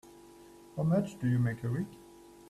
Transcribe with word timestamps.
How 0.75 0.81
much 0.81 1.19
do 1.19 1.27
you 1.29 1.37
make 1.37 1.63
a 1.63 1.69
week? 1.69 1.99